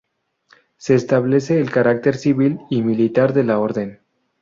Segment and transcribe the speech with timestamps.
[0.77, 4.01] Se establece el carácter civil y militar de la orden.